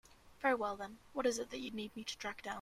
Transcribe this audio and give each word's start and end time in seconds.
Very 0.41 0.55
well 0.55 0.75
then, 0.77 0.97
what 1.13 1.27
is 1.27 1.37
it 1.37 1.51
that 1.51 1.59
you 1.59 1.69
need 1.69 1.95
me 1.95 2.03
to 2.03 2.17
track 2.17 2.41
down? 2.41 2.49